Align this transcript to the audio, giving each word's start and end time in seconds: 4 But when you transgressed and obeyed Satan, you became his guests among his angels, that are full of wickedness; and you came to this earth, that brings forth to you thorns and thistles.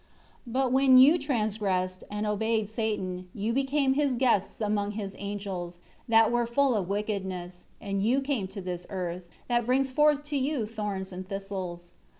4 0.45 0.53
But 0.53 0.71
when 0.71 0.97
you 0.97 1.19
transgressed 1.19 2.03
and 2.09 2.25
obeyed 2.25 2.67
Satan, 2.67 3.29
you 3.35 3.53
became 3.53 3.93
his 3.93 4.15
guests 4.15 4.59
among 4.59 4.93
his 4.93 5.15
angels, 5.19 5.77
that 6.09 6.33
are 6.33 6.47
full 6.47 6.73
of 6.73 6.89
wickedness; 6.89 7.67
and 7.79 8.01
you 8.01 8.19
came 8.19 8.47
to 8.47 8.61
this 8.61 8.87
earth, 8.89 9.27
that 9.47 9.67
brings 9.67 9.91
forth 9.91 10.23
to 10.23 10.37
you 10.37 10.65
thorns 10.65 11.13
and 11.13 11.29
thistles. 11.29 11.93